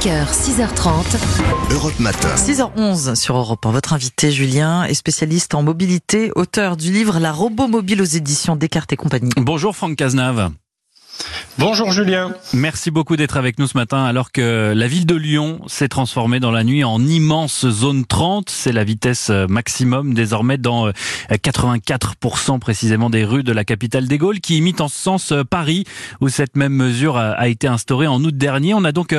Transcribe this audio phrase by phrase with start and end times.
[0.00, 1.72] 5h, 6h30.
[1.72, 2.34] Europe Matin.
[2.34, 3.72] 6h11 sur Europe 1.
[3.72, 8.56] Votre invité Julien est spécialiste en mobilité, auteur du livre La robot mobile aux éditions
[8.56, 9.30] Descartes et compagnie.
[9.36, 10.50] Bonjour Franck Cazenave.
[11.58, 12.32] Bonjour Julien.
[12.54, 16.40] Merci beaucoup d'être avec nous ce matin alors que la ville de Lyon s'est transformée
[16.40, 18.48] dans la nuit en immense zone 30.
[18.50, 20.90] C'est la vitesse maximum désormais dans
[21.30, 25.84] 84% précisément des rues de la capitale des Gaules qui imite en ce sens Paris
[26.20, 28.74] où cette même mesure a été instaurée en août dernier.
[28.74, 29.14] On a donc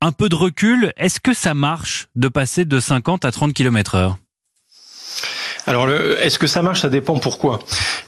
[0.00, 0.92] un peu de recul.
[0.96, 4.18] Est-ce que ça marche de passer de 50 à 30 km heure?
[5.66, 6.82] Alors, est-ce que ça marche?
[6.82, 7.60] Ça dépend pourquoi.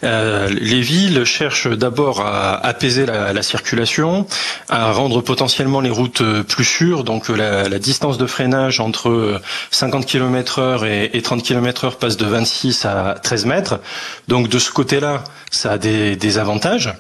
[0.03, 4.27] Euh, les villes cherchent d'abord à apaiser la, la, circulation,
[4.69, 7.05] à rendre potentiellement les routes plus sûres.
[7.05, 9.41] Donc, la, la distance de freinage entre
[9.71, 13.81] 50 km/h et, et 30 km/h passe de 26 à 13 mètres.
[14.27, 16.93] Donc, de ce côté-là, ça a des, des avantages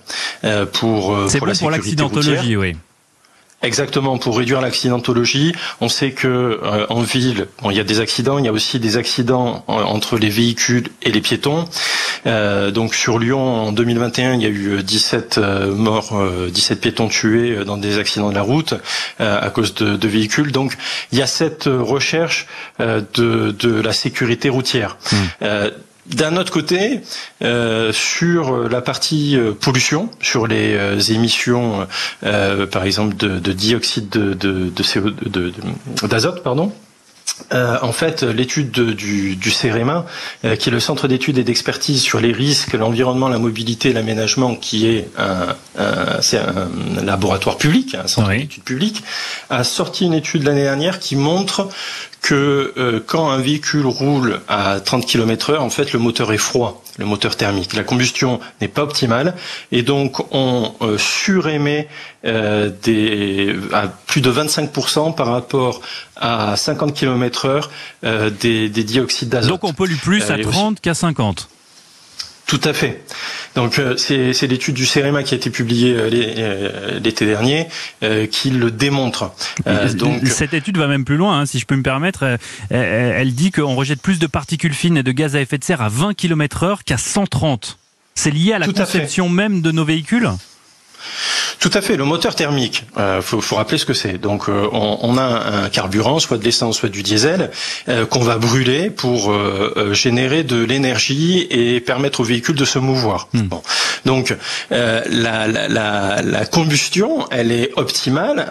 [0.44, 2.76] euh, pour, pour bon la pour l'accidentologie, oui.
[3.64, 7.98] Exactement, pour réduire l'accidentologie, on sait que euh, en ville, bon, il y a des
[7.98, 11.66] accidents, il y a aussi des accidents entre les véhicules et les piétons.
[12.26, 16.14] Euh, donc sur Lyon en 2021, il y a eu 17 euh, morts,
[16.52, 18.74] 17 piétons tués dans des accidents de la route
[19.18, 20.52] à cause de, de, véhicules.
[20.52, 20.76] Donc
[21.10, 22.46] il y a cette recherche
[22.78, 24.98] de, de la sécurité routière.
[25.10, 25.16] Mmh.
[26.06, 27.00] D'un autre côté,
[27.42, 31.86] euh, sur la partie euh, pollution, sur les euh, émissions,
[32.20, 35.52] par exemple de, de dioxyde de, de, de
[36.06, 36.72] d'azote, pardon.
[37.52, 40.06] Euh, en fait, l'étude du, du CEREMA,
[40.44, 44.54] euh, qui est le centre d'études et d'expertise sur les risques, l'environnement, la mobilité l'aménagement,
[44.54, 46.68] qui est un, un, c'est un
[47.02, 48.42] laboratoire public, un centre oui.
[48.42, 49.02] d'études public,
[49.50, 51.68] a sorti une étude l'année dernière qui montre
[52.24, 56.82] que euh, quand un véhicule roule à 30 km/h, en fait, le moteur est froid,
[56.96, 57.74] le moteur thermique.
[57.74, 59.34] La combustion n'est pas optimale
[59.72, 61.86] et donc on euh, surémet
[62.24, 65.82] euh, des, à plus de 25% par rapport
[66.16, 67.68] à 50 km/h
[68.40, 69.50] des, des dioxydes d'azote.
[69.50, 71.50] Donc on pollue plus à 30 qu'à 50.
[72.46, 73.02] Tout à fait.
[73.54, 77.68] Donc euh, c'est l'étude du CEREMA qui a été publiée euh, l'été dernier
[78.02, 79.32] euh, qui le démontre.
[79.94, 82.38] donc cette étude va même plus loin, hein, si je peux me permettre.
[82.70, 85.80] Elle dit qu'on rejette plus de particules fines et de gaz à effet de serre
[85.82, 87.78] à 20 km/h qu'à 130.
[88.14, 90.30] C'est lié à la Tout à conception même de nos véhicules?
[91.64, 91.96] Tout à fait.
[91.96, 94.18] Le moteur thermique, euh, faut, faut rappeler ce que c'est.
[94.18, 97.50] Donc, euh, on, on, a un carburant, soit de l'essence, soit du diesel,
[97.88, 102.78] euh, qu'on va brûler pour euh, générer de l'énergie et permettre au véhicule de se
[102.78, 103.28] mouvoir.
[103.32, 103.42] Hmm.
[103.42, 103.62] Bon.
[104.04, 104.36] Donc,
[104.70, 108.50] la, la, la, la, combustion, elle est optimale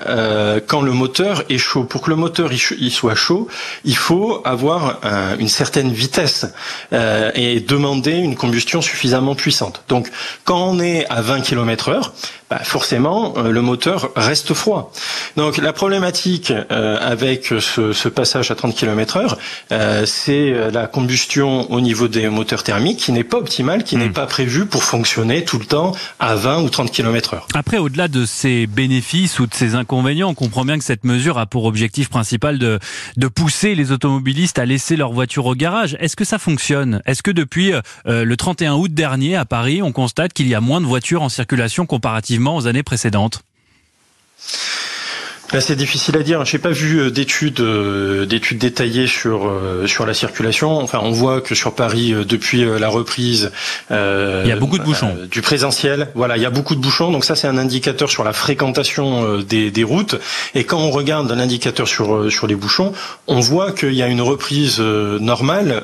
[0.66, 1.84] quand le moteur est chaud.
[1.84, 3.47] Pour que le moteur il, soit chaud,
[3.86, 6.47] il faut avoir un, une certaine vitesse
[6.92, 9.84] et demander une combustion suffisamment puissante.
[9.90, 10.09] Donc,
[10.44, 12.09] quand on est à 20 km/h,
[12.53, 14.91] bah forcément euh, le moteur reste froid.
[15.38, 19.36] Donc la problématique euh, avec ce, ce, passage à 30 km/h,
[19.72, 24.00] euh, c'est la combustion au niveau des moteurs thermiques qui n'est pas optimale, qui mmh.
[24.00, 27.40] n'est pas prévue pour fonctionner tout le temps à 20 ou 30 km/h.
[27.56, 31.40] Après, au-delà de ces bénéfices ou de ces inconvénients, on comprend bien que cette mesure
[31.40, 32.78] a pour objectif principal de,
[33.18, 35.97] de pousser les automobilistes à laisser leur voiture au garage.
[36.00, 37.02] Est-ce que ça fonctionne?
[37.08, 37.74] Est-ce que depuis
[38.06, 41.30] le 31 août dernier à Paris, on constate qu'il y a moins de voitures en
[41.30, 43.44] circulation comparativement aux années précédentes
[45.53, 46.44] Là, c'est difficile à dire.
[46.46, 50.80] Je n'ai pas vu d'études euh, d'études détaillées sur euh, sur la circulation.
[50.80, 53.52] Enfin, on voit que sur Paris, euh, depuis la reprise,
[53.92, 55.16] euh, il y a beaucoup de bouchons.
[55.30, 56.09] du présentiel.
[56.16, 57.12] Voilà, il y a beaucoup de bouchons.
[57.12, 60.16] Donc ça, c'est un indicateur sur la fréquentation des, des routes.
[60.56, 62.92] Et quand on regarde l'indicateur sur sur les bouchons,
[63.28, 65.84] on voit qu'il y a une reprise normale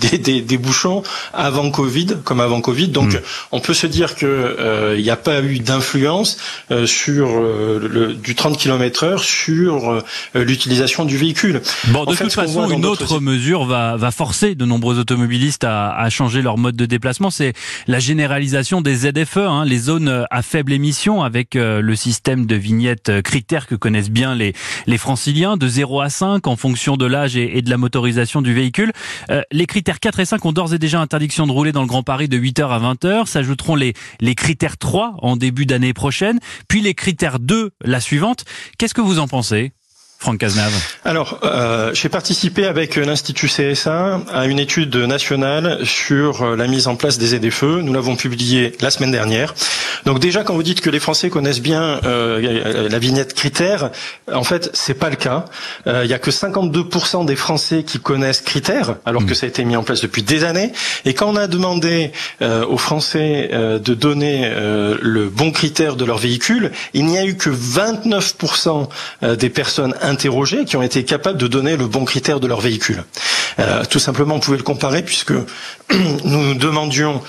[0.00, 2.88] des, des, des, bouchons avant Covid, comme avant Covid.
[2.88, 3.20] Donc, mmh.
[3.52, 6.38] on peut se dire que il n'y a pas eu d'influence
[6.86, 10.02] sur le du 30 km heure sur euh,
[10.34, 11.62] l'utilisation du véhicule.
[11.86, 15.64] Bon, de en fait, toute façon, une autre mesure va, va forcer de nombreux automobilistes
[15.64, 17.54] à, à changer leur mode de déplacement, c'est
[17.86, 22.54] la généralisation des ZFE, hein, les zones à faible émission, avec euh, le système de
[22.54, 24.52] vignettes euh, critères que connaissent bien les,
[24.86, 28.42] les franciliens, de 0 à 5 en fonction de l'âge et, et, de la motorisation
[28.42, 28.92] du véhicule.
[29.30, 31.86] Euh, les critères 4 et 5 ont d'ores et déjà interdiction de rouler dans le
[31.86, 33.24] Grand Paris de 8h à 20h.
[33.24, 38.17] S'ajouteront les, les critères 3 en début d'année prochaine, puis les critères 2 la suivante.
[38.78, 39.72] Qu'est-ce que vous en pensez?
[40.18, 40.72] Franck Cazenave
[41.04, 46.96] Alors, euh, j'ai participé avec l'Institut CSA à une étude nationale sur la mise en
[46.96, 47.62] place des ZFE.
[47.62, 49.54] Nous l'avons publiée la semaine dernière.
[50.06, 53.90] Donc déjà, quand vous dites que les Français connaissent bien euh, la vignette critère,
[54.32, 55.44] en fait, c'est pas le cas.
[55.86, 59.34] Euh, il y a que 52% des Français qui connaissent critères, alors que hmm.
[59.34, 60.72] ça a été mis en place depuis des années.
[61.04, 62.12] Et quand on a demandé
[62.42, 67.18] euh, aux Français euh, de donner euh, le bon critère de leur véhicule, il n'y
[67.18, 68.88] a eu que 29%
[69.36, 73.04] des personnes interrogées qui ont été capables de donner le bon critère de leur véhicule.
[73.90, 75.32] tout simplement, on pouvait le comparer puisque
[76.24, 77.20] nous demandions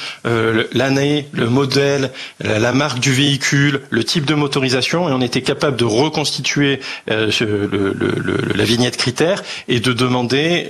[0.74, 5.78] l'année, le modèle, la, marque du véhicule, le type de motorisation, et on était capable
[5.78, 10.70] de reconstituer la vignette critère et de demander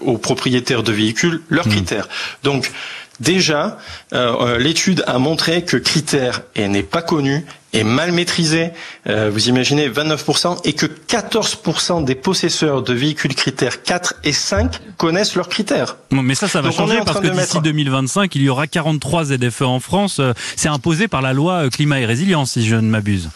[0.00, 1.70] aux propriétaires de véhicules leurs hmm.
[1.70, 2.08] critères.
[2.42, 2.70] Donc
[3.20, 3.78] Déjà,
[4.12, 8.70] euh, euh, l'étude a montré que critère n'est pas connu est mal maîtrisé,
[9.06, 14.78] euh, vous imaginez 29%, et que 14% des possesseurs de véhicules critères 4 et 5
[14.98, 15.96] connaissent leurs critères.
[16.10, 19.80] mais ça, ça va changer parce que d'ici 2025, il y aura 43 ZFE en
[19.80, 20.20] France.
[20.56, 23.30] C'est imposé par la loi climat et résilience, si je ne m'abuse.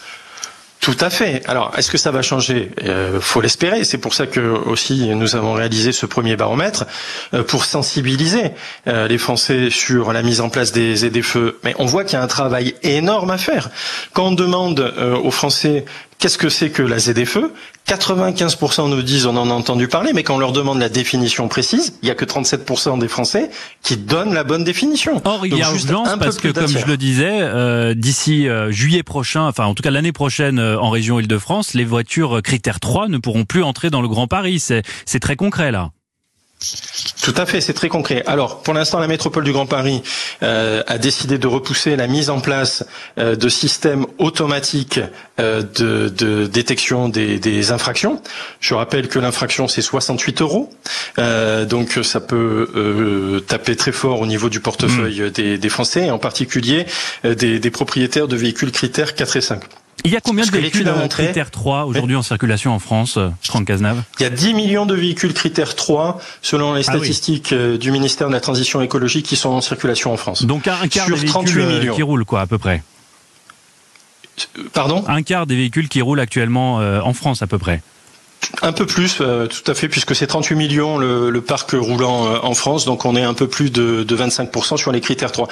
[0.87, 1.41] Tout à fait.
[1.49, 2.71] Alors, est-ce que ça va changer?
[2.81, 3.83] Euh, Faut l'espérer.
[3.83, 6.85] C'est pour ça que aussi nous avons réalisé ce premier baromètre
[7.33, 8.51] euh, pour sensibiliser
[8.87, 11.55] euh, les Français sur la mise en place des ZFE.
[11.65, 13.69] Mais on voit qu'il y a un travail énorme à faire.
[14.13, 15.83] Quand on demande euh, aux Français
[16.19, 17.51] Qu'est-ce que c'est que la ZFE?
[17.87, 21.47] 95% nous disent on en a entendu parler, mais quand on leur demande la définition
[21.47, 23.51] précise, il y a que 37% des Français
[23.83, 25.21] qui donnent la bonne définition.
[25.25, 29.03] Or, il y a urgence parce que, comme je le disais, euh, d'ici euh, juillet
[29.03, 33.09] prochain, enfin en tout cas l'année prochaine euh, en région Île-de-France, les voitures critères 3
[33.09, 34.59] ne pourront plus entrer dans le Grand Paris.
[34.59, 35.91] C'est très concret là.
[37.21, 38.23] Tout à fait, c'est très concret.
[38.25, 40.01] Alors, pour l'instant, la métropole du Grand Paris
[40.41, 42.83] euh, a décidé de repousser la mise en place
[43.19, 44.99] euh, de systèmes automatiques
[45.39, 48.21] euh, de, détection des, infractions.
[48.59, 50.71] Je rappelle que l'infraction, c'est 68 euros.
[51.17, 55.57] donc, ça peut taper très fort au niveau du portefeuille mmh.
[55.57, 56.85] des, Français, et en particulier
[57.23, 59.63] des, des propriétaires de véhicules critères 4 et 5.
[60.05, 63.65] Il y a combien de véhicules critère 3 aujourd'hui en circulation en France, euh, Franck
[63.65, 64.03] Cazenave?
[64.19, 67.91] Il y a 10 millions de véhicules critère 3 selon les ah statistiques euh, du
[67.91, 70.45] ministère de la Transition écologique qui sont en circulation en France.
[70.45, 72.83] Donc un quart des véhicules euh, qui roulent quoi à peu près.
[74.73, 75.03] Pardon?
[75.07, 77.81] Un quart des véhicules qui roulent actuellement en France à peu près.
[78.61, 82.27] Un peu plus, euh, tout à fait, puisque c'est 38 millions le, le parc roulant
[82.27, 85.31] euh, en France, donc on est un peu plus de, de 25% sur les critères
[85.31, 85.47] 3.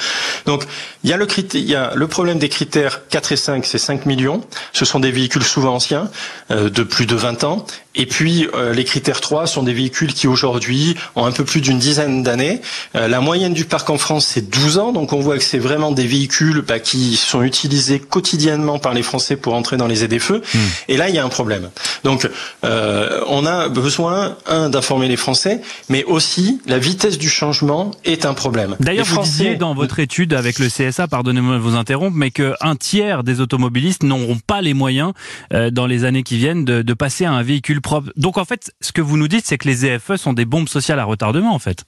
[0.45, 0.63] Donc
[1.03, 3.77] il y, a le il y a le problème des critères 4 et 5, c'est
[3.77, 4.41] 5 millions.
[4.71, 6.09] Ce sont des véhicules souvent anciens,
[6.51, 7.65] euh, de plus de 20 ans.
[7.97, 11.79] Et puis les critères 3 sont des véhicules qui aujourd'hui ont un peu plus d'une
[11.79, 12.59] dizaine d'années.
[12.93, 15.93] la moyenne du parc en France, c'est 12 ans, donc on voit que c'est vraiment
[15.93, 20.31] des véhicules bah, qui sont utilisés quotidiennement par les Français pour entrer dans les ZFE.
[20.31, 20.59] Mmh.
[20.89, 21.69] Et là, il y a un problème.
[22.03, 22.29] Donc
[22.63, 28.25] euh, on a besoin, un, d'informer les Français, mais aussi la vitesse du changement est
[28.25, 28.75] un problème.
[28.79, 32.75] D'ailleurs, vous disiez dans votre étude avec le CSA, pardonnez-moi de vous interrompre, mais qu'un
[32.79, 35.13] tiers des automobilistes n'auront pas les moyens
[35.53, 38.11] euh, dans les années qui viennent de, de passer à un véhicule propre.
[38.15, 40.69] Donc en fait, ce que vous nous dites, c'est que les EFE sont des bombes
[40.69, 41.85] sociales à retardement, en fait.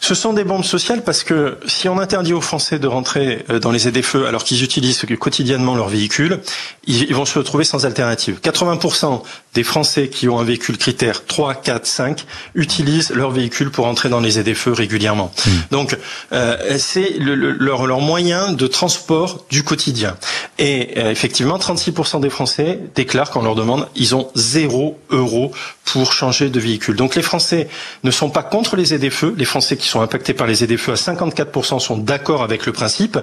[0.00, 3.58] Ce sont des bombes sociales parce que si on interdit aux Français de rentrer euh,
[3.58, 6.40] dans les ZFE alors qu'ils utilisent quotidiennement leur véhicule,
[6.86, 8.40] ils vont se retrouver sans alternative.
[8.42, 9.22] 80%
[9.54, 12.24] des Français qui ont un véhicule critère 3, 4, 5
[12.54, 15.32] utilisent leur véhicule pour entrer dans les ZFE régulièrement.
[15.44, 15.50] Hmm.
[15.70, 15.96] Donc
[16.32, 20.16] euh, c'est le, leur, leur moyen de transport du quotidien.
[20.58, 25.52] Et euh, effectivement, 36% des Français déclarent quand on leur demande, ils ont 0 euros
[25.84, 26.96] pour changer de véhicule.
[26.96, 27.68] Donc les Français
[28.04, 30.94] ne sont pas contre les ZFE, les Français qui sont impactés par les ZFE à
[30.94, 33.18] 54% sont d'accord avec le principe.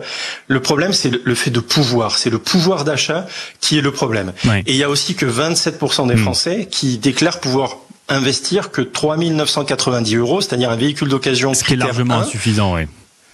[0.48, 3.26] Le problème, c'est le fait de pouvoir, c'est le pouvoir d'achat
[3.60, 4.34] qui est le problème.
[4.66, 6.18] Et il y a aussi que 27% des hmm.
[6.18, 7.78] Français qui déclarent pouvoir
[8.10, 11.54] investir que 3 990 euros, c'est-à-dire un véhicule d'occasion.
[11.54, 12.84] Ce qui est largement insuffisant, oui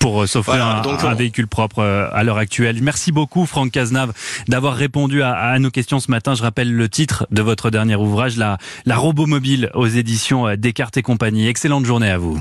[0.03, 2.79] pour euh, s'offrir un, véhicule propre euh, à l'heure actuelle.
[2.81, 4.11] Merci beaucoup Franck Cazenave
[4.49, 6.35] d'avoir répondu à, nos questions ce matin.
[6.35, 10.97] Je rappelle le titre de votre dernier ouvrage, La, la robomobile aux éditions euh, Descartes
[10.97, 11.47] et compagnie.
[11.47, 12.37] Excellente journée à vous.